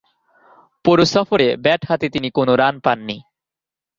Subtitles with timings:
[0.85, 3.17] পুরো সফরে ব্যাট হাতে তিনি কোন রান পাননি।